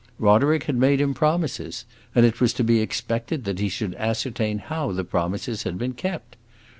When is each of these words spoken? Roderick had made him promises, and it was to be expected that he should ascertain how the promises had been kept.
Roderick 0.17 0.63
had 0.63 0.77
made 0.77 0.99
him 0.99 1.13
promises, 1.13 1.85
and 2.15 2.25
it 2.25 2.41
was 2.41 2.53
to 2.53 2.63
be 2.63 2.79
expected 2.81 3.43
that 3.43 3.59
he 3.59 3.69
should 3.69 3.93
ascertain 3.99 4.57
how 4.57 4.91
the 4.91 5.03
promises 5.03 5.61
had 5.61 5.77
been 5.77 5.93
kept. 5.93 6.37